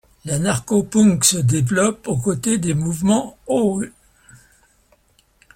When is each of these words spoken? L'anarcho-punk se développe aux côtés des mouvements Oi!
L'anarcho-punk 0.25 1.23
se 1.23 1.37
développe 1.37 2.07
aux 2.07 2.17
côtés 2.17 2.57
des 2.57 2.73
mouvements 2.73 3.37
Oi! 3.45 3.85